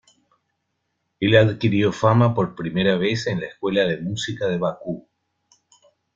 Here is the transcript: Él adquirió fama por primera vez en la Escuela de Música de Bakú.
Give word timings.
Él 1.19 1.37
adquirió 1.37 1.93
fama 1.93 2.33
por 2.33 2.55
primera 2.55 2.97
vez 2.97 3.27
en 3.27 3.39
la 3.39 3.45
Escuela 3.45 3.83
de 3.83 3.97
Música 4.01 4.47
de 4.47 4.57
Bakú. 4.57 5.07